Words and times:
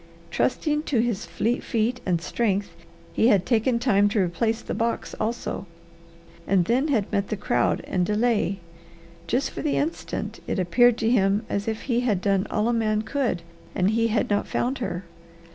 Trusting 0.31 0.81
to 0.85 0.97
his 0.99 1.27
fleet 1.27 1.61
feet 1.63 2.01
and 2.07 2.19
strength 2.23 2.71
he 3.13 3.27
had 3.27 3.45
taken 3.45 3.77
time 3.77 4.09
to 4.09 4.19
replace 4.19 4.63
the 4.63 4.73
box 4.73 5.13
also, 5.19 5.67
and 6.47 6.65
then 6.65 6.87
had 6.87 7.11
met 7.11 7.27
the 7.27 7.37
crowd 7.37 7.81
and 7.85 8.03
delay. 8.03 8.57
Just 9.27 9.51
for 9.51 9.61
the 9.61 9.77
instant 9.77 10.39
it 10.47 10.57
appeared 10.57 10.97
to 10.97 11.09
him 11.11 11.45
as 11.47 11.67
if 11.67 11.83
he 11.83 11.99
had 11.99 12.19
done 12.19 12.47
all 12.49 12.67
a 12.67 12.73
man 12.73 13.03
could, 13.03 13.43
and 13.75 13.91
he 13.91 14.07
had 14.07 14.27
not 14.27 14.47
found 14.47 14.79
her. 14.79 15.03